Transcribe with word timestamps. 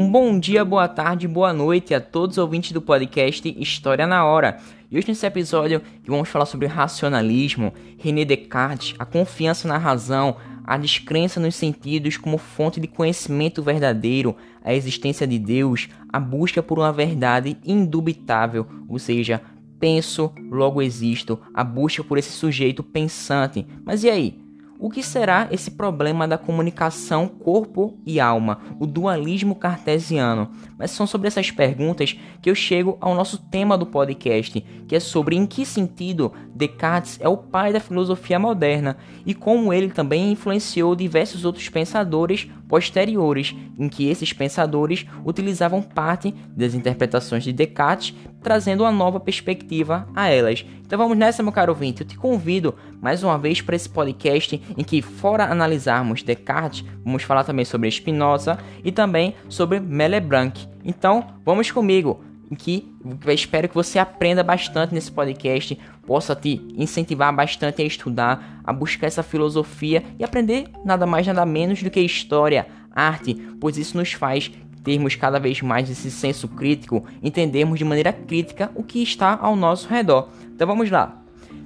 Um 0.00 0.10
bom 0.10 0.40
dia, 0.40 0.64
boa 0.64 0.88
tarde, 0.88 1.28
boa 1.28 1.52
noite 1.52 1.92
a 1.92 2.00
todos 2.00 2.38
os 2.38 2.42
ouvintes 2.42 2.72
do 2.72 2.80
podcast 2.80 3.46
História 3.60 4.06
na 4.06 4.24
Hora. 4.24 4.56
E 4.90 4.96
hoje 4.96 5.08
nesse 5.08 5.26
episódio 5.26 5.82
vamos 6.06 6.26
falar 6.26 6.46
sobre 6.46 6.66
racionalismo, 6.66 7.74
René 7.98 8.24
Descartes, 8.24 8.94
a 8.98 9.04
confiança 9.04 9.68
na 9.68 9.76
razão, 9.76 10.38
a 10.64 10.78
descrença 10.78 11.38
nos 11.38 11.54
sentidos 11.54 12.16
como 12.16 12.38
fonte 12.38 12.80
de 12.80 12.86
conhecimento 12.86 13.62
verdadeiro, 13.62 14.34
a 14.64 14.72
existência 14.72 15.26
de 15.26 15.38
Deus, 15.38 15.90
a 16.10 16.18
busca 16.18 16.62
por 16.62 16.78
uma 16.78 16.94
verdade 16.94 17.58
indubitável, 17.62 18.66
ou 18.88 18.98
seja, 18.98 19.42
penso, 19.78 20.32
logo 20.50 20.80
existo, 20.80 21.38
a 21.52 21.62
busca 21.62 22.02
por 22.02 22.16
esse 22.16 22.30
sujeito 22.30 22.82
pensante. 22.82 23.66
Mas 23.84 24.02
e 24.02 24.08
aí? 24.08 24.49
O 24.82 24.88
que 24.88 25.02
será 25.02 25.46
esse 25.50 25.72
problema 25.72 26.26
da 26.26 26.38
comunicação 26.38 27.28
corpo 27.28 27.98
e 28.06 28.18
alma, 28.18 28.62
o 28.80 28.86
dualismo 28.86 29.54
cartesiano? 29.54 30.50
Mas 30.78 30.90
são 30.90 31.06
sobre 31.06 31.28
essas 31.28 31.50
perguntas 31.50 32.18
que 32.40 32.48
eu 32.48 32.54
chego 32.54 32.96
ao 32.98 33.14
nosso 33.14 33.36
tema 33.36 33.76
do 33.76 33.84
podcast, 33.84 34.58
que 34.88 34.96
é 34.96 34.98
sobre 34.98 35.36
em 35.36 35.44
que 35.44 35.66
sentido 35.66 36.32
Descartes 36.54 37.18
é 37.20 37.28
o 37.28 37.36
pai 37.36 37.74
da 37.74 37.78
filosofia 37.78 38.38
moderna 38.38 38.96
e 39.26 39.34
como 39.34 39.70
ele 39.70 39.90
também 39.90 40.32
influenciou 40.32 40.96
diversos 40.96 41.44
outros 41.44 41.68
pensadores 41.68 42.48
posteriores, 42.66 43.54
em 43.78 43.86
que 43.86 44.08
esses 44.08 44.32
pensadores 44.32 45.04
utilizavam 45.26 45.82
parte 45.82 46.34
das 46.56 46.72
interpretações 46.72 47.44
de 47.44 47.52
Descartes, 47.52 48.14
trazendo 48.42 48.84
uma 48.84 48.92
nova 48.92 49.20
perspectiva 49.20 50.08
a 50.14 50.28
elas. 50.28 50.64
Então 50.84 50.98
vamos 50.98 51.16
nessa, 51.16 51.42
meu 51.42 51.52
caro 51.52 51.72
ouvinte. 51.72 52.02
Eu 52.02 52.06
te 52.06 52.16
convido 52.16 52.74
mais 53.00 53.22
uma 53.22 53.38
vez 53.38 53.60
para 53.60 53.76
esse 53.76 53.88
podcast 53.88 54.60
em 54.76 54.84
que, 54.84 55.02
fora 55.02 55.44
analisarmos 55.44 56.22
Descartes, 56.22 56.84
vamos 57.04 57.22
falar 57.22 57.44
também 57.44 57.64
sobre 57.64 57.90
Spinoza 57.90 58.58
e 58.84 58.90
também 58.90 59.34
sobre 59.48 59.80
Mellebranc. 59.80 60.68
Então, 60.84 61.34
vamos 61.44 61.70
comigo 61.70 62.24
que 62.56 62.92
eu 63.24 63.32
espero 63.32 63.68
que 63.68 63.74
você 63.74 63.98
aprenda 63.98 64.42
bastante 64.42 64.92
nesse 64.92 65.12
podcast, 65.12 65.78
possa 66.04 66.34
te 66.34 66.60
incentivar 66.76 67.34
bastante 67.34 67.80
a 67.80 67.84
estudar, 67.84 68.60
a 68.64 68.72
buscar 68.72 69.06
essa 69.06 69.22
filosofia 69.22 70.02
e 70.18 70.24
aprender 70.24 70.66
nada 70.84 71.06
mais 71.06 71.26
nada 71.26 71.46
menos 71.46 71.82
do 71.82 71.90
que 71.90 72.00
história, 72.00 72.66
arte, 72.90 73.34
pois 73.60 73.76
isso 73.78 73.96
nos 73.96 74.12
faz 74.12 74.50
termos 74.82 75.14
cada 75.14 75.38
vez 75.38 75.60
mais 75.62 75.90
esse 75.90 76.10
senso 76.10 76.48
crítico, 76.48 77.04
entendermos 77.22 77.78
de 77.78 77.84
maneira 77.84 78.12
crítica 78.12 78.70
o 78.74 78.82
que 78.82 79.02
está 79.02 79.38
ao 79.40 79.54
nosso 79.56 79.88
redor. 79.88 80.28
Então 80.54 80.66
vamos 80.66 80.90
lá. 80.90 81.22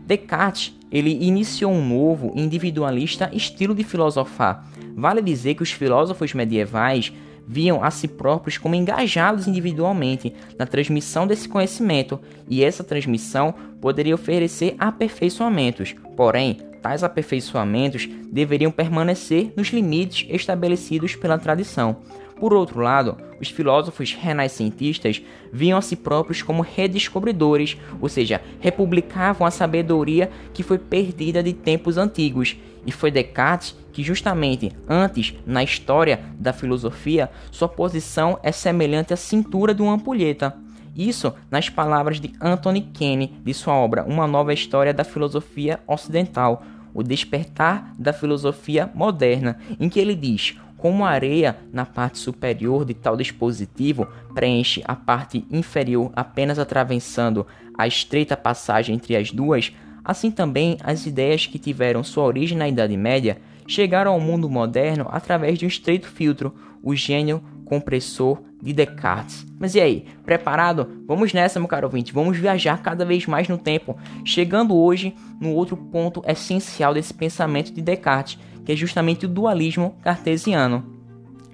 Descartes, 0.06 0.76
ele 0.90 1.10
iniciou 1.24 1.72
um 1.72 1.86
novo 1.86 2.32
individualista 2.36 3.30
estilo 3.32 3.74
de 3.74 3.82
filosofar. 3.82 4.66
Vale 4.94 5.22
dizer 5.22 5.54
que 5.54 5.62
os 5.62 5.72
filósofos 5.72 6.34
medievais 6.34 7.12
viam 7.46 7.82
a 7.82 7.90
si 7.90 8.08
próprios 8.08 8.58
como 8.58 8.74
engajados 8.74 9.46
individualmente 9.46 10.32
na 10.58 10.66
transmissão 10.66 11.26
desse 11.26 11.48
conhecimento, 11.48 12.20
e 12.48 12.64
essa 12.64 12.84
transmissão 12.84 13.54
poderia 13.80 14.14
oferecer 14.14 14.74
aperfeiçoamentos. 14.78 15.94
Porém, 16.16 16.58
tais 16.80 17.02
aperfeiçoamentos 17.02 18.08
deveriam 18.30 18.70
permanecer 18.70 19.52
nos 19.56 19.68
limites 19.68 20.26
estabelecidos 20.30 21.16
pela 21.16 21.38
tradição. 21.38 21.96
Por 22.44 22.52
outro 22.52 22.82
lado, 22.82 23.16
os 23.40 23.48
filósofos 23.48 24.12
renascentistas 24.12 25.22
viam 25.50 25.78
a 25.78 25.80
si 25.80 25.96
próprios 25.96 26.42
como 26.42 26.60
redescobridores, 26.60 27.78
ou 28.02 28.06
seja, 28.06 28.38
republicavam 28.60 29.46
a 29.46 29.50
sabedoria 29.50 30.30
que 30.52 30.62
foi 30.62 30.76
perdida 30.76 31.42
de 31.42 31.54
tempos 31.54 31.96
antigos. 31.96 32.54
E 32.84 32.92
foi 32.92 33.10
Descartes 33.10 33.74
que, 33.94 34.02
justamente 34.02 34.70
antes, 34.86 35.32
na 35.46 35.64
história 35.64 36.20
da 36.38 36.52
filosofia, 36.52 37.30
sua 37.50 37.66
posição 37.66 38.38
é 38.42 38.52
semelhante 38.52 39.14
à 39.14 39.16
cintura 39.16 39.74
de 39.74 39.80
uma 39.80 39.94
ampulheta. 39.94 40.54
Isso 40.94 41.32
nas 41.50 41.70
palavras 41.70 42.20
de 42.20 42.30
Anthony 42.38 42.82
Kenny, 42.82 43.40
de 43.42 43.54
sua 43.54 43.72
obra 43.72 44.04
Uma 44.04 44.26
Nova 44.26 44.52
História 44.52 44.92
da 44.92 45.02
Filosofia 45.02 45.80
Ocidental, 45.86 46.62
O 46.92 47.02
Despertar 47.02 47.94
da 47.98 48.12
Filosofia 48.12 48.90
Moderna, 48.94 49.58
em 49.80 49.88
que 49.88 49.98
ele 49.98 50.14
diz: 50.14 50.58
como 50.84 51.02
a 51.02 51.08
areia 51.08 51.56
na 51.72 51.86
parte 51.86 52.18
superior 52.18 52.84
de 52.84 52.92
tal 52.92 53.16
dispositivo 53.16 54.06
preenche 54.34 54.82
a 54.84 54.94
parte 54.94 55.42
inferior 55.50 56.12
apenas 56.14 56.58
atravessando 56.58 57.46
a 57.78 57.86
estreita 57.86 58.36
passagem 58.36 58.94
entre 58.94 59.16
as 59.16 59.30
duas, 59.30 59.72
assim 60.04 60.30
também 60.30 60.76
as 60.84 61.06
ideias 61.06 61.46
que 61.46 61.58
tiveram 61.58 62.04
sua 62.04 62.24
origem 62.24 62.58
na 62.58 62.68
Idade 62.68 62.94
Média 62.98 63.38
chegaram 63.66 64.12
ao 64.12 64.20
mundo 64.20 64.46
moderno 64.46 65.06
através 65.10 65.58
de 65.58 65.64
um 65.64 65.68
estreito 65.68 66.06
filtro, 66.06 66.54
o 66.82 66.94
gênio 66.94 67.42
compressor 67.64 68.42
de 68.62 68.74
Descartes. 68.74 69.46
Mas 69.58 69.74
e 69.74 69.80
aí, 69.80 70.04
preparado? 70.22 71.02
Vamos 71.06 71.32
nessa, 71.32 71.58
meu 71.58 71.66
caro 71.66 71.86
ouvinte, 71.86 72.12
vamos 72.12 72.36
viajar 72.36 72.82
cada 72.82 73.06
vez 73.06 73.26
mais 73.26 73.48
no 73.48 73.56
tempo, 73.56 73.96
chegando 74.22 74.76
hoje 74.76 75.14
no 75.40 75.54
outro 75.54 75.78
ponto 75.78 76.22
essencial 76.26 76.92
desse 76.92 77.14
pensamento 77.14 77.72
de 77.72 77.80
Descartes, 77.80 78.38
que 78.64 78.72
é 78.72 78.76
justamente 78.76 79.26
o 79.26 79.28
dualismo 79.28 79.96
cartesiano, 80.02 80.84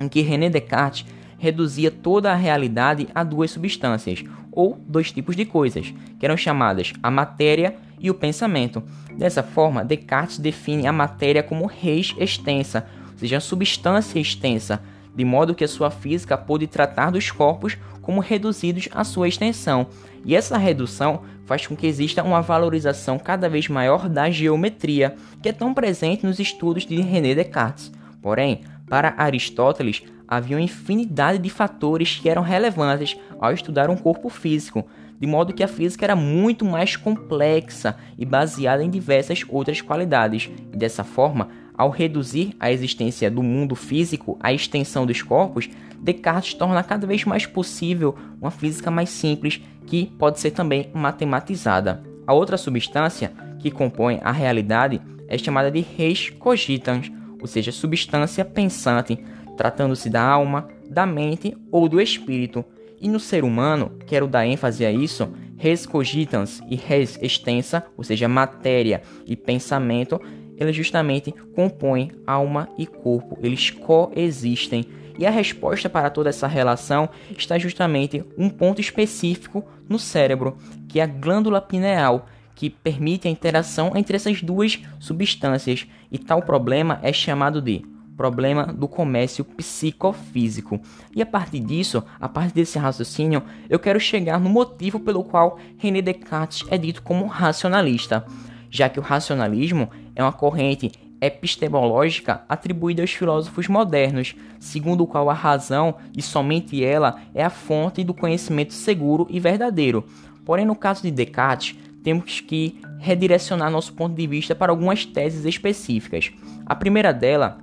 em 0.00 0.08
que 0.08 0.20
René 0.20 0.48
Descartes 0.48 1.04
reduzia 1.38 1.90
toda 1.90 2.30
a 2.30 2.36
realidade 2.36 3.08
a 3.14 3.24
duas 3.24 3.50
substâncias, 3.50 4.24
ou 4.52 4.78
dois 4.86 5.10
tipos 5.10 5.36
de 5.36 5.44
coisas, 5.44 5.92
que 6.18 6.26
eram 6.26 6.36
chamadas 6.36 6.92
a 7.02 7.10
matéria 7.10 7.76
e 7.98 8.10
o 8.10 8.14
pensamento. 8.14 8.82
Dessa 9.16 9.42
forma, 9.42 9.84
Descartes 9.84 10.38
define 10.38 10.86
a 10.86 10.92
matéria 10.92 11.42
como 11.42 11.66
res 11.66 12.14
extensa, 12.18 12.86
ou 13.12 13.18
seja, 13.18 13.40
substância 13.40 14.18
extensa, 14.18 14.82
de 15.20 15.24
modo 15.26 15.54
que 15.54 15.64
a 15.64 15.68
sua 15.68 15.90
física 15.90 16.34
pôde 16.38 16.66
tratar 16.66 17.10
dos 17.10 17.30
corpos 17.30 17.76
como 18.00 18.22
reduzidos 18.22 18.88
à 18.90 19.04
sua 19.04 19.28
extensão. 19.28 19.88
E 20.24 20.34
essa 20.34 20.56
redução 20.56 21.24
faz 21.44 21.66
com 21.66 21.76
que 21.76 21.86
exista 21.86 22.22
uma 22.22 22.40
valorização 22.40 23.18
cada 23.18 23.46
vez 23.46 23.68
maior 23.68 24.08
da 24.08 24.30
geometria, 24.30 25.14
que 25.42 25.50
é 25.50 25.52
tão 25.52 25.74
presente 25.74 26.24
nos 26.24 26.38
estudos 26.38 26.86
de 26.86 26.98
René 27.02 27.34
Descartes. 27.34 27.92
Porém, 28.22 28.62
para 28.88 29.12
Aristóteles, 29.18 30.02
havia 30.26 30.56
uma 30.56 30.62
infinidade 30.62 31.38
de 31.38 31.50
fatores 31.50 32.18
que 32.18 32.30
eram 32.30 32.40
relevantes 32.40 33.14
ao 33.38 33.52
estudar 33.52 33.90
um 33.90 33.96
corpo 33.98 34.30
físico, 34.30 34.86
de 35.20 35.26
modo 35.26 35.52
que 35.52 35.62
a 35.62 35.68
física 35.68 36.06
era 36.06 36.16
muito 36.16 36.64
mais 36.64 36.96
complexa 36.96 37.94
e 38.16 38.24
baseada 38.24 38.82
em 38.82 38.88
diversas 38.88 39.44
outras 39.46 39.82
qualidades. 39.82 40.48
E 40.72 40.78
dessa 40.78 41.04
forma, 41.04 41.50
ao 41.80 41.88
reduzir 41.88 42.54
a 42.60 42.70
existência 42.70 43.30
do 43.30 43.42
mundo 43.42 43.74
físico 43.74 44.36
à 44.38 44.52
extensão 44.52 45.06
dos 45.06 45.22
corpos, 45.22 45.66
Descartes 45.98 46.52
torna 46.52 46.82
cada 46.82 47.06
vez 47.06 47.24
mais 47.24 47.46
possível 47.46 48.14
uma 48.38 48.50
física 48.50 48.90
mais 48.90 49.08
simples 49.08 49.62
que 49.86 50.12
pode 50.18 50.38
ser 50.40 50.50
também 50.50 50.90
matematizada. 50.92 52.02
A 52.26 52.34
outra 52.34 52.58
substância 52.58 53.32
que 53.58 53.70
compõe 53.70 54.20
a 54.22 54.30
realidade 54.30 55.00
é 55.26 55.38
chamada 55.38 55.70
de 55.70 55.80
res 55.80 56.28
cogitans, 56.28 57.10
ou 57.40 57.46
seja, 57.46 57.72
substância 57.72 58.44
pensante, 58.44 59.18
tratando-se 59.56 60.10
da 60.10 60.22
alma, 60.22 60.68
da 60.86 61.06
mente 61.06 61.56
ou 61.72 61.88
do 61.88 61.98
espírito. 61.98 62.62
E 63.00 63.08
no 63.08 63.18
ser 63.18 63.42
humano, 63.42 63.92
quero 64.06 64.28
dar 64.28 64.46
ênfase 64.46 64.84
a 64.84 64.92
isso, 64.92 65.32
res 65.56 65.86
cogitans 65.86 66.60
e 66.68 66.76
res 66.76 67.18
extensa, 67.22 67.86
ou 67.96 68.04
seja, 68.04 68.28
matéria 68.28 69.00
e 69.26 69.34
pensamento, 69.34 70.20
eles 70.60 70.76
justamente 70.76 71.32
compõem 71.54 72.12
alma 72.26 72.68
e 72.76 72.86
corpo, 72.86 73.38
eles 73.42 73.70
coexistem. 73.70 74.84
E 75.18 75.26
a 75.26 75.30
resposta 75.30 75.88
para 75.88 76.10
toda 76.10 76.28
essa 76.28 76.46
relação 76.46 77.08
está 77.36 77.58
justamente 77.58 78.22
um 78.38 78.48
ponto 78.48 78.80
específico 78.80 79.64
no 79.88 79.98
cérebro, 79.98 80.56
que 80.86 81.00
é 81.00 81.02
a 81.02 81.06
glândula 81.06 81.60
pineal, 81.60 82.26
que 82.54 82.68
permite 82.70 83.26
a 83.26 83.30
interação 83.30 83.92
entre 83.94 84.16
essas 84.16 84.42
duas 84.42 84.80
substâncias. 84.98 85.86
E 86.12 86.18
tal 86.18 86.42
problema 86.42 87.00
é 87.02 87.12
chamado 87.12 87.60
de 87.60 87.84
problema 88.16 88.66
do 88.66 88.86
comércio 88.86 89.44
psicofísico. 89.44 90.78
E 91.14 91.22
a 91.22 91.26
partir 91.26 91.60
disso, 91.60 92.04
a 92.20 92.28
partir 92.28 92.54
desse 92.54 92.78
raciocínio, 92.78 93.42
eu 93.68 93.78
quero 93.78 93.98
chegar 93.98 94.38
no 94.38 94.50
motivo 94.50 95.00
pelo 95.00 95.24
qual 95.24 95.58
René 95.78 96.02
Descartes 96.02 96.66
é 96.70 96.76
dito 96.76 97.02
como 97.02 97.26
racionalista 97.26 98.26
já 98.70 98.88
que 98.88 99.00
o 99.00 99.02
racionalismo 99.02 99.90
é 100.14 100.22
uma 100.22 100.32
corrente 100.32 100.90
epistemológica 101.20 102.42
atribuída 102.48 103.02
aos 103.02 103.12
filósofos 103.12 103.68
modernos, 103.68 104.34
segundo 104.58 105.02
o 105.02 105.06
qual 105.06 105.28
a 105.28 105.34
razão 105.34 105.96
e 106.16 106.22
somente 106.22 106.82
ela 106.82 107.20
é 107.34 107.44
a 107.44 107.50
fonte 107.50 108.02
do 108.02 108.14
conhecimento 108.14 108.72
seguro 108.72 109.26
e 109.28 109.38
verdadeiro. 109.38 110.04
Porém, 110.44 110.64
no 110.64 110.74
caso 110.74 111.02
de 111.02 111.10
Descartes, 111.10 111.76
temos 112.02 112.40
que 112.40 112.80
redirecionar 112.98 113.70
nosso 113.70 113.92
ponto 113.92 114.14
de 114.14 114.26
vista 114.26 114.54
para 114.54 114.72
algumas 114.72 115.04
teses 115.04 115.44
específicas. 115.44 116.32
A 116.64 116.74
primeira 116.74 117.12
dela, 117.12 117.58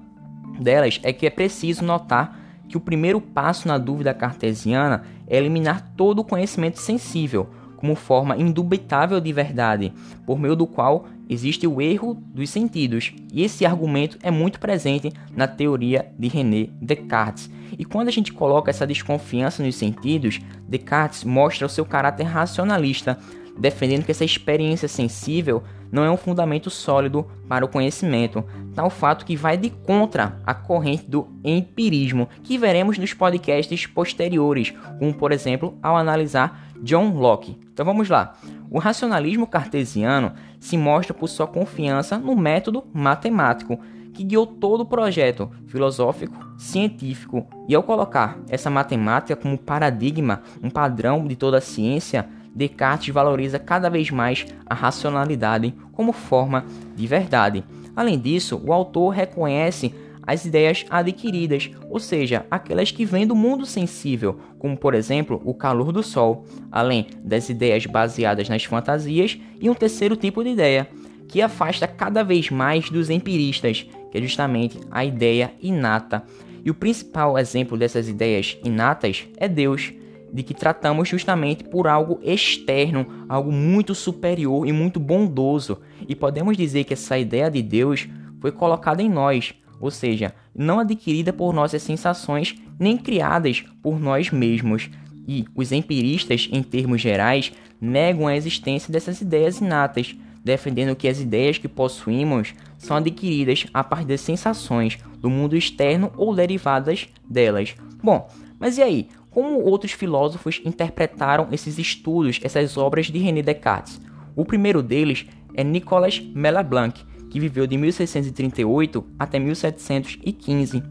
delas 0.59 0.99
é 1.03 1.11
que 1.11 1.25
é 1.25 1.29
preciso 1.29 1.83
notar 1.83 2.39
que 2.67 2.77
o 2.77 2.81
primeiro 2.81 3.19
passo 3.21 3.67
na 3.67 3.77
dúvida 3.77 4.13
cartesiana 4.13 5.03
é 5.25 5.37
eliminar 5.37 5.93
todo 5.95 6.19
o 6.19 6.23
conhecimento 6.23 6.79
sensível, 6.79 7.49
como 7.77 7.95
forma 7.95 8.35
indubitável 8.35 9.21
de 9.21 9.31
verdade, 9.31 9.93
por 10.25 10.37
meio 10.37 10.55
do 10.55 10.67
qual 10.67 11.05
existe 11.29 11.65
o 11.65 11.81
erro 11.81 12.15
dos 12.33 12.49
sentidos, 12.49 13.13
e 13.31 13.43
esse 13.43 13.65
argumento 13.65 14.17
é 14.21 14.31
muito 14.31 14.59
presente 14.59 15.13
na 15.35 15.47
teoria 15.47 16.11
de 16.17 16.27
René 16.27 16.67
Descartes. 16.81 17.49
E 17.77 17.85
quando 17.85 18.07
a 18.07 18.11
gente 18.11 18.33
coloca 18.33 18.69
essa 18.69 18.87
desconfiança 18.87 19.63
nos 19.63 19.75
sentidos, 19.75 20.39
Descartes 20.67 21.23
mostra 21.23 21.67
o 21.67 21.69
seu 21.69 21.85
caráter 21.85 22.23
racionalista, 22.23 23.17
defendendo 23.57 24.05
que 24.05 24.11
essa 24.11 24.25
experiência 24.25 24.87
sensível 24.87 25.63
não 25.91 26.03
é 26.03 26.11
um 26.11 26.17
fundamento 26.17 26.69
sólido 26.69 27.25
para 27.47 27.63
o 27.63 27.67
conhecimento, 27.67 28.43
tal 28.75 28.89
fato 28.89 29.25
que 29.25 29.35
vai 29.35 29.57
de 29.57 29.69
contra 29.69 30.39
a 30.45 30.53
corrente 30.53 31.05
do 31.09 31.27
empirismo, 31.43 32.27
que 32.43 32.57
veremos 32.57 32.97
nos 32.97 33.13
podcasts 33.13 33.85
posteriores, 33.85 34.73
como 34.99 35.13
por 35.13 35.31
exemplo 35.31 35.77
ao 35.81 35.95
analisar 35.95 36.66
John 36.83 37.13
Locke. 37.13 37.57
Então 37.71 37.85
vamos 37.85 38.09
lá. 38.09 38.33
O 38.69 38.79
racionalismo 38.79 39.47
cartesiano 39.47 40.33
se 40.59 40.77
mostra 40.77 41.13
por 41.13 41.27
sua 41.27 41.47
confiança 41.47 42.17
no 42.17 42.35
método 42.35 42.83
matemático, 42.93 43.79
que 44.13 44.23
guiou 44.23 44.47
todo 44.47 44.81
o 44.81 44.85
projeto 44.85 45.51
filosófico, 45.67 46.35
científico, 46.57 47.47
e 47.67 47.75
ao 47.75 47.83
colocar 47.83 48.39
essa 48.49 48.69
matemática 48.69 49.35
como 49.35 49.57
paradigma, 49.57 50.41
um 50.61 50.69
padrão 50.69 51.27
de 51.27 51.35
toda 51.35 51.59
a 51.59 51.61
ciência, 51.61 52.27
Descartes 52.57 53.13
valoriza 53.13 53.59
cada 53.59 53.87
vez 53.87 54.09
mais 54.09 54.43
a 54.65 54.73
racionalidade 54.73 55.75
como 55.91 56.11
forma 56.11 56.65
de 56.95 57.05
verdade. 57.05 57.63
Além 57.95 58.17
disso, 58.17 58.59
o 58.65 58.73
autor 58.73 59.09
reconhece 59.09 59.93
as 60.27 60.43
ideias 60.43 60.85
adquiridas, 60.89 61.71
ou 61.89 61.99
seja, 61.99 62.45
aquelas 62.51 62.91
que 62.91 63.05
vêm 63.05 63.25
do 63.25 63.33
mundo 63.33 63.65
sensível, 63.65 64.37
como 64.59 64.75
por 64.75 64.93
exemplo 64.93 65.41
o 65.45 65.53
calor 65.53 65.93
do 65.93 66.03
sol, 66.03 66.45
além 66.69 67.07
das 67.23 67.47
ideias 67.47 67.85
baseadas 67.85 68.49
nas 68.49 68.65
fantasias, 68.65 69.39
e 69.61 69.69
um 69.69 69.73
terceiro 69.73 70.17
tipo 70.17 70.43
de 70.43 70.49
ideia, 70.49 70.89
que 71.29 71.41
afasta 71.41 71.87
cada 71.87 72.23
vez 72.23 72.49
mais 72.49 72.89
dos 72.89 73.09
empiristas, 73.09 73.87
que 74.11 74.17
é 74.17 74.21
justamente 74.21 74.77
a 74.91 75.05
ideia 75.05 75.53
inata. 75.61 76.23
E 76.63 76.69
o 76.69 76.75
principal 76.75 77.37
exemplo 77.37 77.77
dessas 77.77 78.09
ideias 78.09 78.57
inatas 78.65 79.25
é 79.37 79.47
Deus, 79.47 79.93
de 80.31 80.43
que 80.43 80.53
tratamos 80.53 81.07
justamente 81.07 81.63
por 81.63 81.87
algo 81.87 82.19
externo, 82.21 83.25
algo 83.29 83.49
muito 83.49 83.95
superior 83.95 84.67
e 84.67 84.73
muito 84.73 84.99
bondoso. 84.99 85.79
E 86.07 86.13
podemos 86.13 86.57
dizer 86.57 86.83
que 86.83 86.93
essa 86.93 87.17
ideia 87.17 87.49
de 87.49 87.61
Deus 87.61 88.09
foi 88.41 88.51
colocada 88.51 89.01
em 89.01 89.09
nós, 89.09 89.53
ou 89.79 89.91
seja, 89.91 90.33
não 90.55 90.79
adquirida 90.79 91.31
por 91.31 91.53
nossas 91.53 91.81
sensações 91.81 92.55
nem 92.79 92.97
criadas 92.97 93.63
por 93.81 93.99
nós 93.99 94.31
mesmos. 94.31 94.89
E 95.27 95.45
os 95.55 95.71
empiristas, 95.71 96.47
em 96.51 96.63
termos 96.63 97.01
gerais, 97.01 97.51
negam 97.79 98.27
a 98.27 98.35
existência 98.35 98.91
dessas 98.91 99.21
ideias 99.21 99.59
inatas, 99.59 100.15
defendendo 100.43 100.95
que 100.95 101.07
as 101.07 101.19
ideias 101.19 101.57
que 101.57 101.67
possuímos 101.67 102.53
são 102.77 102.97
adquiridas 102.97 103.65
a 103.73 103.83
partir 103.83 104.05
das 104.05 104.21
sensações 104.21 104.97
do 105.19 105.29
mundo 105.29 105.57
externo 105.57 106.11
ou 106.15 106.33
derivadas 106.33 107.07
delas. 107.29 107.75
Bom, 108.01 108.29
mas 108.59 108.77
e 108.77 108.81
aí? 108.81 109.09
Como 109.29 109.59
outros 109.59 109.91
filósofos 109.91 110.61
interpretaram 110.65 111.49
esses 111.51 111.77
estudos, 111.77 112.39
essas 112.41 112.77
obras 112.77 113.07
de 113.07 113.19
René 113.19 113.41
Descartes? 113.41 114.01
O 114.35 114.45
primeiro 114.45 114.81
deles 114.81 115.25
é 115.53 115.63
Nicolas 115.63 116.19
Melablanc, 116.19 117.03
que 117.29 117.39
viveu 117.39 117.67
de 117.67 117.77
1638 117.77 119.05
até 119.17 119.39
1715, 119.39 120.83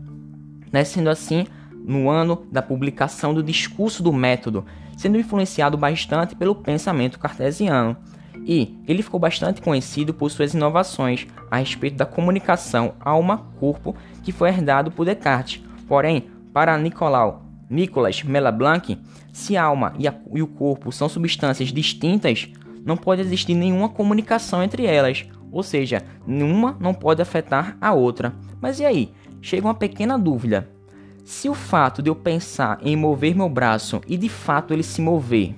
nascendo 0.72 1.10
assim 1.10 1.46
no 1.72 2.10
ano 2.10 2.46
da 2.50 2.60
publicação 2.60 3.32
do 3.32 3.42
Discurso 3.42 4.02
do 4.02 4.12
Método, 4.12 4.64
sendo 4.96 5.18
influenciado 5.18 5.76
bastante 5.76 6.34
pelo 6.34 6.54
pensamento 6.54 7.18
cartesiano. 7.18 7.96
E 8.44 8.78
ele 8.86 9.02
ficou 9.02 9.18
bastante 9.18 9.60
conhecido 9.60 10.14
por 10.14 10.30
suas 10.30 10.54
inovações 10.54 11.26
a 11.50 11.56
respeito 11.56 11.96
da 11.96 12.06
comunicação 12.06 12.94
alma-corpo 13.00 13.94
que 14.22 14.32
foi 14.32 14.48
herdado 14.48 14.90
por 14.90 15.04
Descartes. 15.04 15.62
Porém, 15.88 16.28
para 16.52 16.76
Nicolau, 16.78 17.44
Nicolas 17.68 18.22
Melablanc, 18.22 18.98
se 19.32 19.56
a 19.56 19.64
alma 19.64 19.94
e, 19.98 20.06
a, 20.06 20.14
e 20.34 20.42
o 20.42 20.46
corpo 20.46 20.92
são 20.92 21.08
substâncias 21.08 21.70
distintas, 21.70 22.48
não 22.84 22.96
pode 22.96 23.20
existir 23.20 23.54
nenhuma 23.54 23.88
comunicação 23.88 24.62
entre 24.62 24.86
elas, 24.86 25.26
ou 25.50 25.62
seja, 25.62 26.02
nenhuma 26.26 26.76
não 26.80 26.94
pode 26.94 27.22
afetar 27.22 27.76
a 27.80 27.92
outra. 27.92 28.34
Mas 28.60 28.80
e 28.80 28.84
aí? 28.84 29.12
Chega 29.40 29.66
uma 29.66 29.74
pequena 29.74 30.18
dúvida. 30.18 30.68
Se 31.24 31.48
o 31.48 31.54
fato 31.54 32.02
de 32.02 32.08
eu 32.10 32.14
pensar 32.14 32.78
em 32.82 32.96
mover 32.96 33.34
meu 33.34 33.48
braço 33.48 34.00
e 34.06 34.16
de 34.16 34.28
fato 34.28 34.72
ele 34.72 34.82
se 34.82 35.00
mover, 35.00 35.54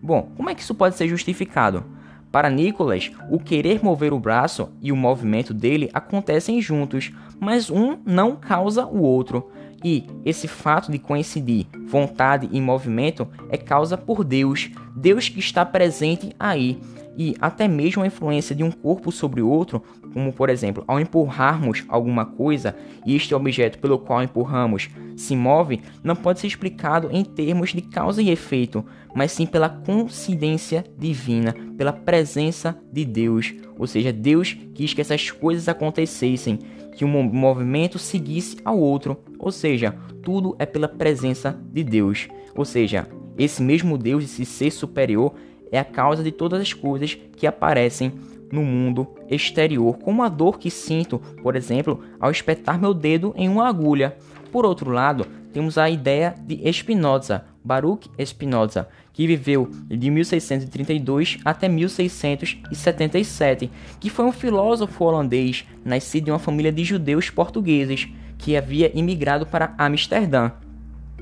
bom, 0.00 0.30
como 0.36 0.48
é 0.48 0.54
que 0.54 0.62
isso 0.62 0.74
pode 0.74 0.96
ser 0.96 1.08
justificado? 1.08 1.84
Para 2.30 2.48
Nicholas, 2.48 3.10
o 3.28 3.38
querer 3.38 3.84
mover 3.84 4.12
o 4.12 4.18
braço 4.18 4.70
e 4.80 4.90
o 4.90 4.96
movimento 4.96 5.52
dele 5.52 5.90
acontecem 5.92 6.62
juntos, 6.62 7.12
mas 7.38 7.68
um 7.68 7.98
não 8.06 8.36
causa 8.36 8.86
o 8.86 9.02
outro. 9.02 9.50
E 9.84 10.06
esse 10.24 10.46
fato 10.46 10.90
de 10.92 10.98
coincidir 10.98 11.66
vontade 11.86 12.48
e 12.52 12.60
movimento 12.60 13.28
é 13.50 13.56
causa 13.56 13.96
por 13.96 14.24
Deus, 14.24 14.70
Deus 14.94 15.28
que 15.28 15.40
está 15.40 15.64
presente 15.64 16.34
aí 16.38 16.80
e 17.16 17.36
até 17.40 17.68
mesmo 17.68 18.02
a 18.02 18.06
influência 18.06 18.54
de 18.54 18.62
um 18.62 18.70
corpo 18.70 19.12
sobre 19.12 19.42
outro, 19.42 19.82
como 20.12 20.32
por 20.32 20.48
exemplo, 20.48 20.84
ao 20.86 21.00
empurrarmos 21.00 21.84
alguma 21.88 22.24
coisa 22.24 22.74
e 23.04 23.14
este 23.14 23.34
objeto 23.34 23.78
pelo 23.78 23.98
qual 23.98 24.22
empurramos 24.22 24.88
se 25.16 25.36
move, 25.36 25.80
não 26.02 26.16
pode 26.16 26.40
ser 26.40 26.46
explicado 26.46 27.10
em 27.12 27.24
termos 27.24 27.70
de 27.70 27.82
causa 27.82 28.22
e 28.22 28.30
efeito, 28.30 28.84
mas 29.14 29.32
sim 29.32 29.46
pela 29.46 29.68
coincidência 29.68 30.84
divina, 30.98 31.54
pela 31.76 31.92
presença 31.92 32.78
de 32.90 33.04
Deus. 33.04 33.52
Ou 33.78 33.86
seja, 33.86 34.12
Deus 34.12 34.56
quis 34.74 34.94
que 34.94 35.00
essas 35.00 35.30
coisas 35.30 35.68
acontecessem, 35.68 36.58
que 36.92 37.04
um 37.04 37.22
movimento 37.22 37.98
seguisse 37.98 38.56
ao 38.64 38.78
outro. 38.78 39.18
Ou 39.38 39.50
seja, 39.50 39.94
tudo 40.22 40.54
é 40.58 40.66
pela 40.66 40.88
presença 40.88 41.58
de 41.72 41.82
Deus. 41.82 42.28
Ou 42.54 42.64
seja, 42.64 43.08
esse 43.36 43.62
mesmo 43.62 43.98
Deus, 43.98 44.24
esse 44.24 44.44
ser 44.44 44.70
superior, 44.70 45.34
é 45.70 45.78
a 45.78 45.84
causa 45.84 46.22
de 46.22 46.30
todas 46.30 46.60
as 46.60 46.72
coisas 46.72 47.14
que 47.36 47.46
aparecem 47.46 48.12
no 48.52 48.62
mundo 48.62 49.08
exterior, 49.30 49.96
como 49.96 50.22
a 50.22 50.28
dor 50.28 50.58
que 50.58 50.70
sinto, 50.70 51.18
por 51.42 51.56
exemplo, 51.56 52.00
ao 52.20 52.30
espetar 52.30 52.78
meu 52.78 52.92
dedo 52.92 53.32
em 53.34 53.48
uma 53.48 53.66
agulha. 53.66 54.14
Por 54.52 54.66
outro 54.66 54.90
lado, 54.90 55.26
temos 55.52 55.78
a 55.78 55.88
ideia 55.88 56.34
de 56.46 56.70
Spinoza, 56.70 57.46
Baruch 57.64 58.10
Spinoza, 58.24 58.86
que 59.12 59.26
viveu 59.26 59.68
de 59.88 60.10
1632 60.10 61.38
até 61.44 61.68
1677, 61.68 63.70
que 63.98 64.10
foi 64.10 64.26
um 64.26 64.32
filósofo 64.32 65.04
holandês 65.04 65.64
nascido 65.84 66.28
em 66.28 66.32
uma 66.32 66.38
família 66.38 66.70
de 66.70 66.84
judeus 66.84 67.30
portugueses 67.30 68.08
que 68.36 68.56
havia 68.56 68.96
imigrado 68.96 69.46
para 69.46 69.74
Amsterdã. 69.78 70.52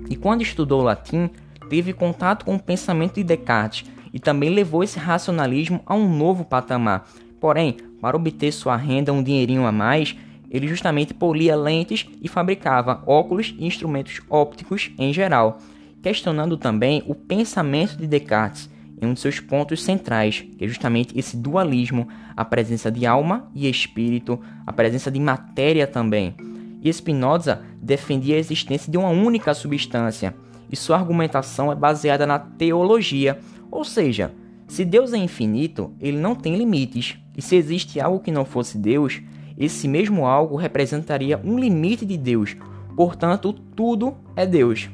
E 0.08 0.16
quando 0.16 0.42
estudou 0.42 0.82
latim, 0.82 1.30
teve 1.68 1.92
contato 1.92 2.44
com 2.44 2.56
o 2.56 2.62
pensamento 2.62 3.14
de 3.14 3.24
Descartes 3.24 3.88
e 4.12 4.18
também 4.18 4.50
levou 4.50 4.82
esse 4.82 4.98
racionalismo 4.98 5.80
a 5.86 5.94
um 5.94 6.12
novo 6.12 6.44
patamar. 6.44 7.08
Porém, 7.38 7.76
para 8.00 8.16
obter 8.16 8.50
sua 8.52 8.76
renda, 8.76 9.12
um 9.12 9.22
dinheirinho 9.22 9.66
a 9.66 9.72
mais, 9.72 10.16
ele 10.50 10.66
justamente 10.66 11.14
polia 11.14 11.54
lentes 11.54 12.06
e 12.20 12.28
fabricava 12.28 13.02
óculos 13.06 13.54
e 13.58 13.66
instrumentos 13.66 14.20
ópticos 14.28 14.90
em 14.98 15.12
geral, 15.12 15.58
questionando 16.02 16.56
também 16.56 17.02
o 17.06 17.14
pensamento 17.14 17.96
de 17.96 18.06
Descartes 18.06 18.68
em 19.00 19.06
um 19.06 19.14
de 19.14 19.20
seus 19.20 19.40
pontos 19.40 19.82
centrais, 19.82 20.44
que 20.58 20.64
é 20.64 20.68
justamente 20.68 21.18
esse 21.18 21.36
dualismo, 21.36 22.06
a 22.36 22.44
presença 22.44 22.90
de 22.90 23.06
alma 23.06 23.50
e 23.54 23.68
espírito, 23.68 24.38
a 24.66 24.72
presença 24.72 25.10
de 25.10 25.18
matéria 25.18 25.86
também. 25.86 26.34
E 26.82 26.92
Spinoza 26.92 27.62
defendia 27.80 28.36
a 28.36 28.38
existência 28.38 28.90
de 28.90 28.98
uma 28.98 29.08
única 29.08 29.54
substância, 29.54 30.34
e 30.70 30.76
sua 30.76 30.96
argumentação 30.96 31.72
é 31.72 31.74
baseada 31.74 32.26
na 32.26 32.38
teologia, 32.38 33.38
ou 33.70 33.84
seja, 33.84 34.32
se 34.68 34.84
Deus 34.84 35.12
é 35.12 35.16
infinito, 35.16 35.92
ele 36.00 36.16
não 36.16 36.34
tem 36.34 36.56
limites. 36.56 37.18
E 37.36 37.42
se 37.42 37.56
existe 37.56 37.98
algo 38.00 38.20
que 38.20 38.30
não 38.30 38.44
fosse 38.44 38.78
Deus, 38.78 39.20
esse 39.60 39.86
mesmo 39.86 40.26
algo 40.26 40.56
representaria 40.56 41.38
um 41.44 41.58
limite 41.58 42.06
de 42.06 42.16
Deus. 42.16 42.56
Portanto, 42.96 43.52
tudo 43.52 44.16
é 44.34 44.46
Deus. 44.46 44.88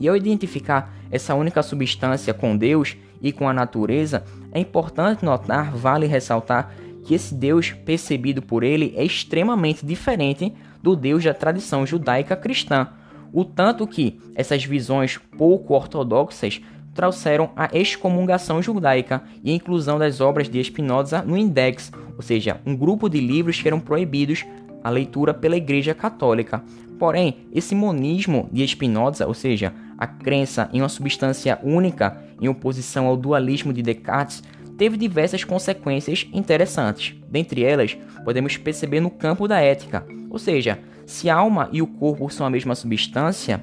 E 0.00 0.08
ao 0.08 0.16
identificar 0.16 0.92
essa 1.08 1.36
única 1.36 1.62
substância 1.62 2.34
com 2.34 2.56
Deus 2.56 2.96
e 3.22 3.30
com 3.30 3.48
a 3.48 3.52
natureza, 3.52 4.24
é 4.50 4.58
importante 4.58 5.24
notar, 5.24 5.70
vale 5.70 6.06
ressaltar, 6.06 6.74
que 7.04 7.14
esse 7.14 7.32
Deus 7.32 7.70
percebido 7.70 8.42
por 8.42 8.64
ele 8.64 8.92
é 8.96 9.04
extremamente 9.04 9.86
diferente 9.86 10.52
do 10.82 10.96
Deus 10.96 11.22
da 11.22 11.32
tradição 11.32 11.86
judaica 11.86 12.34
cristã. 12.34 12.88
O 13.32 13.44
tanto 13.44 13.86
que 13.86 14.20
essas 14.34 14.64
visões 14.64 15.16
pouco 15.38 15.74
ortodoxas 15.74 16.60
trouxeram 16.96 17.50
a 17.54 17.68
excomungação 17.72 18.62
judaica 18.62 19.22
e 19.44 19.52
a 19.52 19.54
inclusão 19.54 19.98
das 19.98 20.20
obras 20.20 20.48
de 20.48 20.62
Spinoza 20.64 21.22
no 21.22 21.36
Index, 21.36 21.92
ou 22.16 22.22
seja, 22.22 22.60
um 22.64 22.74
grupo 22.74 23.08
de 23.08 23.20
livros 23.20 23.60
que 23.60 23.68
eram 23.68 23.78
proibidos 23.78 24.44
a 24.82 24.88
leitura 24.88 25.34
pela 25.34 25.56
Igreja 25.56 25.94
Católica. 25.94 26.64
Porém, 26.98 27.46
esse 27.52 27.74
monismo 27.74 28.48
de 28.50 28.66
Spinoza, 28.66 29.26
ou 29.26 29.34
seja, 29.34 29.74
a 29.98 30.06
crença 30.06 30.70
em 30.72 30.80
uma 30.80 30.88
substância 30.88 31.58
única 31.62 32.16
em 32.40 32.48
oposição 32.48 33.06
ao 33.06 33.16
dualismo 33.16 33.72
de 33.72 33.82
Descartes, 33.82 34.42
teve 34.78 34.96
diversas 34.96 35.44
consequências 35.44 36.26
interessantes. 36.32 37.14
Dentre 37.28 37.62
elas, 37.62 37.96
podemos 38.24 38.56
perceber 38.56 39.00
no 39.00 39.10
campo 39.10 39.46
da 39.46 39.60
ética, 39.60 40.06
ou 40.30 40.38
seja, 40.38 40.78
se 41.04 41.30
a 41.30 41.36
alma 41.36 41.68
e 41.72 41.80
o 41.80 41.86
corpo 41.86 42.28
são 42.30 42.46
a 42.46 42.50
mesma 42.50 42.74
substância, 42.74 43.60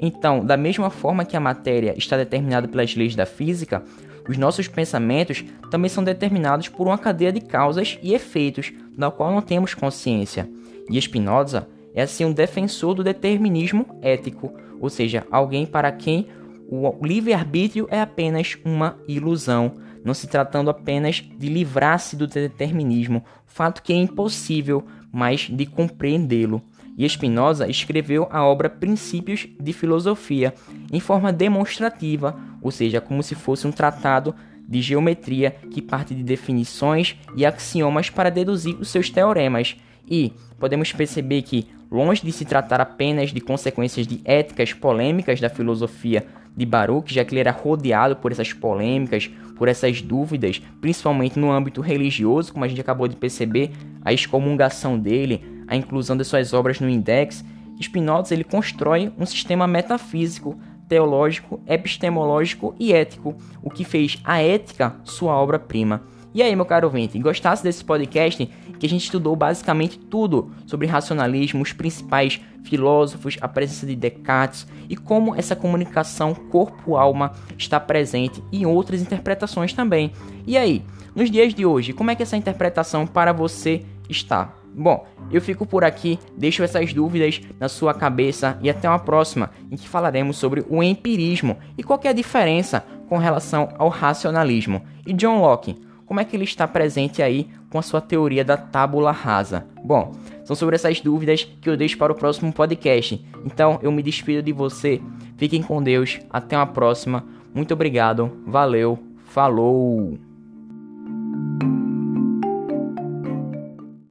então, 0.00 0.44
da 0.44 0.56
mesma 0.56 0.90
forma 0.90 1.24
que 1.24 1.36
a 1.36 1.40
matéria 1.40 1.94
está 1.96 2.16
determinada 2.16 2.68
pelas 2.68 2.94
leis 2.94 3.14
da 3.14 3.26
física, 3.26 3.82
os 4.28 4.36
nossos 4.36 4.68
pensamentos 4.68 5.44
também 5.70 5.88
são 5.88 6.02
determinados 6.02 6.68
por 6.68 6.86
uma 6.86 6.98
cadeia 6.98 7.32
de 7.32 7.40
causas 7.40 7.98
e 8.02 8.12
efeitos, 8.12 8.72
da 8.96 9.10
qual 9.10 9.32
não 9.32 9.40
temos 9.40 9.74
consciência. 9.74 10.48
E 10.90 11.00
Spinoza 11.00 11.68
é 11.94 12.02
assim 12.02 12.24
um 12.24 12.32
defensor 12.32 12.94
do 12.94 13.04
determinismo 13.04 13.86
ético, 14.02 14.52
ou 14.80 14.90
seja, 14.90 15.26
alguém 15.30 15.64
para 15.64 15.90
quem 15.92 16.26
o 16.68 16.92
livre-arbítrio 17.04 17.86
é 17.90 18.00
apenas 18.00 18.56
uma 18.64 18.98
ilusão, 19.06 19.74
não 20.04 20.12
se 20.12 20.26
tratando 20.26 20.68
apenas 20.68 21.16
de 21.16 21.48
livrar-se 21.48 22.16
do 22.16 22.26
determinismo, 22.26 23.24
fato 23.46 23.82
que 23.82 23.92
é 23.92 23.96
impossível, 23.96 24.84
mas 25.12 25.48
de 25.48 25.64
compreendê-lo. 25.64 26.60
E 26.96 27.08
Spinoza 27.08 27.68
escreveu 27.68 28.26
a 28.30 28.44
obra 28.44 28.70
Princípios 28.70 29.46
de 29.60 29.72
Filosofia 29.72 30.54
em 30.90 30.98
forma 30.98 31.32
demonstrativa, 31.32 32.38
ou 32.62 32.70
seja, 32.70 33.00
como 33.00 33.22
se 33.22 33.34
fosse 33.34 33.66
um 33.66 33.72
tratado 33.72 34.34
de 34.68 34.80
geometria 34.80 35.52
que 35.70 35.82
parte 35.82 36.14
de 36.14 36.22
definições 36.22 37.16
e 37.36 37.44
axiomas 37.44 38.10
para 38.10 38.30
deduzir 38.30 38.76
os 38.80 38.88
seus 38.88 39.10
teoremas. 39.10 39.76
E 40.08 40.32
podemos 40.58 40.92
perceber 40.92 41.42
que, 41.42 41.66
longe 41.90 42.24
de 42.24 42.32
se 42.32 42.44
tratar 42.44 42.80
apenas 42.80 43.32
de 43.32 43.40
consequências 43.40 44.06
de 44.06 44.20
éticas 44.24 44.72
polêmicas 44.72 45.40
da 45.40 45.50
filosofia 45.50 46.26
de 46.56 46.64
Baruch, 46.64 47.12
já 47.12 47.24
que 47.24 47.34
ele 47.34 47.40
era 47.40 47.50
rodeado 47.50 48.16
por 48.16 48.32
essas 48.32 48.52
polêmicas, 48.52 49.30
por 49.56 49.68
essas 49.68 50.00
dúvidas, 50.00 50.60
principalmente 50.80 51.38
no 51.38 51.52
âmbito 51.52 51.80
religioso, 51.80 52.52
como 52.52 52.64
a 52.64 52.68
gente 52.68 52.80
acabou 52.80 53.06
de 53.06 53.16
perceber, 53.16 53.70
a 54.02 54.12
excomungação 54.12 54.98
dele, 54.98 55.42
a 55.66 55.76
inclusão 55.76 56.16
de 56.16 56.24
suas 56.24 56.52
obras 56.52 56.80
no 56.80 56.88
Index, 56.88 57.44
Spinoza 57.80 58.34
ele 58.34 58.44
constrói 58.44 59.12
um 59.18 59.26
sistema 59.26 59.66
metafísico, 59.66 60.58
teológico, 60.88 61.60
epistemológico 61.66 62.74
e 62.78 62.92
ético, 62.92 63.34
o 63.62 63.70
que 63.70 63.84
fez 63.84 64.18
a 64.24 64.40
ética 64.40 64.96
sua 65.04 65.34
obra-prima. 65.34 66.02
E 66.32 66.42
aí, 66.42 66.54
meu 66.54 66.66
caro 66.66 66.86
ouvinte, 66.86 67.18
gostasse 67.18 67.62
desse 67.62 67.84
podcast 67.84 68.46
que 68.78 68.84
a 68.84 68.88
gente 68.88 69.04
estudou 69.04 69.34
basicamente 69.34 69.98
tudo 69.98 70.50
sobre 70.66 70.86
racionalismo, 70.86 71.62
os 71.62 71.72
principais 71.72 72.40
filósofos, 72.62 73.38
a 73.40 73.48
presença 73.48 73.86
de 73.86 73.96
Descartes 73.96 74.66
e 74.88 74.96
como 74.96 75.34
essa 75.34 75.56
comunicação 75.56 76.34
corpo-alma 76.34 77.32
está 77.56 77.80
presente 77.80 78.42
em 78.52 78.66
outras 78.66 79.00
interpretações 79.00 79.72
também. 79.72 80.12
E 80.46 80.58
aí, 80.58 80.84
nos 81.14 81.30
dias 81.30 81.54
de 81.54 81.64
hoje, 81.64 81.94
como 81.94 82.10
é 82.10 82.14
que 82.14 82.22
essa 82.22 82.36
interpretação 82.36 83.06
para 83.06 83.32
você 83.32 83.82
está? 84.08 84.52
Bom, 84.78 85.06
eu 85.32 85.40
fico 85.40 85.64
por 85.64 85.84
aqui, 85.84 86.18
deixo 86.36 86.62
essas 86.62 86.92
dúvidas 86.92 87.40
na 87.58 87.66
sua 87.66 87.94
cabeça 87.94 88.58
e 88.60 88.68
até 88.68 88.86
uma 88.86 88.98
próxima, 88.98 89.50
em 89.70 89.76
que 89.76 89.88
falaremos 89.88 90.36
sobre 90.36 90.66
o 90.68 90.82
empirismo 90.82 91.56
e 91.78 91.82
qual 91.82 91.98
é 92.04 92.08
a 92.08 92.12
diferença 92.12 92.84
com 93.08 93.16
relação 93.16 93.70
ao 93.78 93.88
racionalismo. 93.88 94.82
E 95.06 95.14
John 95.14 95.40
Locke, 95.40 95.80
como 96.04 96.20
é 96.20 96.24
que 96.24 96.36
ele 96.36 96.44
está 96.44 96.68
presente 96.68 97.22
aí 97.22 97.48
com 97.70 97.78
a 97.78 97.82
sua 97.82 98.02
teoria 98.02 98.44
da 98.44 98.58
tábula 98.58 99.12
rasa? 99.12 99.66
Bom, 99.82 100.12
são 100.44 100.54
sobre 100.54 100.76
essas 100.76 101.00
dúvidas 101.00 101.44
que 101.60 101.70
eu 101.70 101.76
deixo 101.76 101.96
para 101.96 102.12
o 102.12 102.16
próximo 102.16 102.52
podcast. 102.52 103.24
Então 103.46 103.78
eu 103.82 103.90
me 103.90 104.02
despido 104.02 104.42
de 104.42 104.52
você. 104.52 105.00
Fiquem 105.38 105.62
com 105.62 105.82
Deus. 105.82 106.20
Até 106.30 106.56
uma 106.56 106.66
próxima. 106.66 107.24
Muito 107.54 107.72
obrigado. 107.72 108.30
Valeu. 108.46 108.98
Falou. 109.24 110.25